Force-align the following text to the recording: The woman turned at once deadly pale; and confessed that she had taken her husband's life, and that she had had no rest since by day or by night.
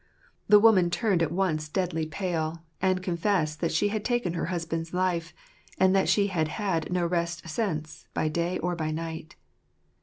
The 0.47 0.57
woman 0.57 0.89
turned 0.89 1.21
at 1.21 1.31
once 1.31 1.69
deadly 1.69 2.07
pale; 2.07 2.63
and 2.81 3.03
confessed 3.03 3.59
that 3.61 3.71
she 3.71 3.89
had 3.89 4.03
taken 4.03 4.33
her 4.33 4.47
husband's 4.47 4.95
life, 4.95 5.31
and 5.77 5.95
that 5.95 6.09
she 6.09 6.25
had 6.25 6.47
had 6.47 6.91
no 6.91 7.05
rest 7.05 7.47
since 7.47 8.07
by 8.11 8.27
day 8.27 8.57
or 8.57 8.75
by 8.75 8.89
night. 8.89 9.35